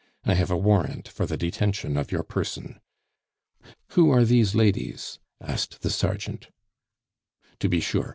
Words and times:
"I 0.23 0.33
have 0.33 0.49
a 0.49 0.57
warrant 0.57 1.07
for 1.07 1.27
the 1.27 1.37
detention 1.37 1.95
of 1.95 2.11
your 2.11 2.23
person." 2.23 2.79
"Who 3.89 4.09
are 4.09 4.25
these 4.25 4.55
ladies?" 4.55 5.19
asked 5.39 5.83
the 5.83 5.91
sergeant. 5.91 6.47
"To 7.59 7.69
be 7.69 7.79
sure. 7.81 8.09